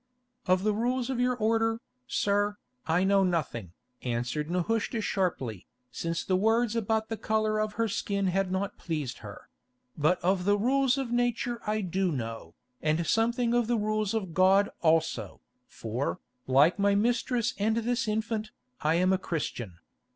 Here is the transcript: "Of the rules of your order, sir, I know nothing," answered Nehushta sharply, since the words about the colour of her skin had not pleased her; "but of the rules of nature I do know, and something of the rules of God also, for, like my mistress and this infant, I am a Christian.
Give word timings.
"Of 0.47 0.63
the 0.63 0.73
rules 0.73 1.11
of 1.11 1.19
your 1.19 1.35
order, 1.35 1.79
sir, 2.07 2.57
I 2.87 3.03
know 3.03 3.23
nothing," 3.23 3.73
answered 4.01 4.49
Nehushta 4.49 4.99
sharply, 5.01 5.67
since 5.91 6.23
the 6.23 6.35
words 6.35 6.75
about 6.75 7.09
the 7.09 7.17
colour 7.17 7.59
of 7.59 7.73
her 7.73 7.87
skin 7.87 8.25
had 8.25 8.51
not 8.51 8.79
pleased 8.79 9.19
her; 9.19 9.47
"but 9.95 10.19
of 10.23 10.43
the 10.45 10.57
rules 10.57 10.97
of 10.97 11.11
nature 11.11 11.61
I 11.67 11.81
do 11.81 12.11
know, 12.11 12.55
and 12.81 13.05
something 13.05 13.53
of 13.53 13.67
the 13.67 13.77
rules 13.77 14.15
of 14.15 14.33
God 14.33 14.71
also, 14.81 15.39
for, 15.67 16.19
like 16.47 16.79
my 16.79 16.95
mistress 16.95 17.53
and 17.59 17.77
this 17.77 18.07
infant, 18.07 18.49
I 18.81 18.95
am 18.95 19.13
a 19.13 19.19
Christian. 19.19 19.77